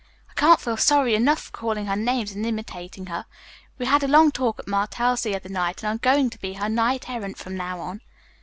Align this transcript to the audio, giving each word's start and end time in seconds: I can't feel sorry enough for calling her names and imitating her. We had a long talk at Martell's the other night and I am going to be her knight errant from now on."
I 0.31 0.33
can't 0.33 0.59
feel 0.59 0.77
sorry 0.77 1.13
enough 1.13 1.39
for 1.43 1.51
calling 1.51 1.85
her 1.85 1.95
names 1.95 2.31
and 2.31 2.43
imitating 2.43 3.05
her. 3.05 3.27
We 3.77 3.85
had 3.85 4.01
a 4.01 4.07
long 4.07 4.31
talk 4.31 4.57
at 4.57 4.67
Martell's 4.67 5.21
the 5.21 5.35
other 5.35 5.49
night 5.49 5.83
and 5.83 5.89
I 5.89 5.91
am 5.91 5.97
going 5.99 6.31
to 6.31 6.39
be 6.39 6.53
her 6.53 6.69
knight 6.69 7.07
errant 7.07 7.37
from 7.37 7.55
now 7.55 7.79
on." 7.79 8.01